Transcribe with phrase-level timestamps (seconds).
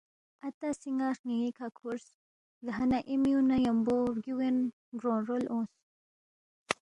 [0.47, 2.05] آتا سی نا ہرنیکہ کھورس
[2.65, 4.57] دہانا اے میونگ نہ یمبو بگیوگین
[4.99, 5.71] گرونگ رول اونگس۔